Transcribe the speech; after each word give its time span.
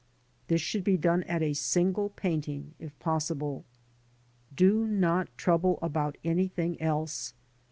This 0.47 0.61
should 0.61 0.83
be 0.83 0.97
done 0.97 1.21
at 1.25 1.43
a 1.43 1.53
single 1.53 2.09
painting 2.09 2.73
if 2.79 2.97
possible. 2.97 3.65
Do 4.51 4.87
not 4.87 5.27
trouble 5.37 5.77
about 5.83 6.17
anything 6.23 6.81
else. 6.81 7.35